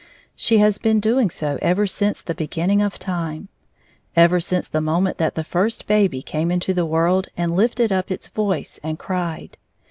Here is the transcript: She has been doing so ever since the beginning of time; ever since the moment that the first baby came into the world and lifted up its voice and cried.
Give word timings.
She 0.35 0.57
has 0.57 0.79
been 0.79 0.99
doing 0.99 1.29
so 1.29 1.59
ever 1.61 1.85
since 1.85 2.23
the 2.23 2.33
beginning 2.33 2.81
of 2.81 2.97
time; 2.97 3.49
ever 4.15 4.39
since 4.39 4.67
the 4.67 4.81
moment 4.81 5.19
that 5.19 5.35
the 5.35 5.43
first 5.43 5.85
baby 5.85 6.23
came 6.23 6.49
into 6.49 6.73
the 6.73 6.87
world 6.87 7.27
and 7.37 7.55
lifted 7.55 7.91
up 7.91 8.09
its 8.09 8.27
voice 8.27 8.79
and 8.81 8.97
cried. 8.97 9.57